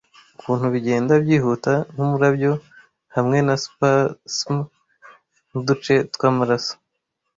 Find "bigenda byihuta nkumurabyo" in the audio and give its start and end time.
0.75-2.51